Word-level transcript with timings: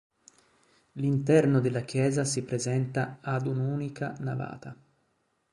L'interno 0.93 1.59
della 1.59 1.81
chiesa 1.81 2.23
si 2.23 2.41
presenta 2.41 3.19
ad 3.21 3.45
unica 3.45 4.15
navata. 4.17 4.75